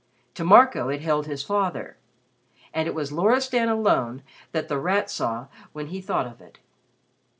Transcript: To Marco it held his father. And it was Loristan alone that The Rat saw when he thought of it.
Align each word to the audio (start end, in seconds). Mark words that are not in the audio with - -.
To 0.33 0.43
Marco 0.43 0.89
it 0.89 1.01
held 1.01 1.27
his 1.27 1.43
father. 1.43 1.95
And 2.73 2.87
it 2.87 2.95
was 2.95 3.11
Loristan 3.11 3.69
alone 3.69 4.23
that 4.51 4.67
The 4.67 4.79
Rat 4.79 5.11
saw 5.11 5.45
when 5.73 5.89
he 5.89 6.01
thought 6.01 6.25
of 6.25 6.41
it. 6.41 6.57